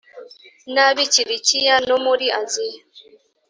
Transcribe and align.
n 0.73 0.75
ab 0.85 0.97
i 1.03 1.05
kilikiya 1.13 1.75
no 1.87 1.97
muri 2.05 2.25
aziya 2.41 2.81